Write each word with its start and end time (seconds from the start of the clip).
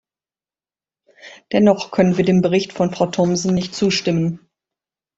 Dennoch 1.51 1.91
können 1.91 2.17
wir 2.17 2.25
dem 2.25 2.41
Bericht 2.41 2.73
von 2.73 2.89
Frau 2.91 3.05
Thomsen 3.05 3.53
nicht 3.53 3.75
zustimmen. 3.75 4.49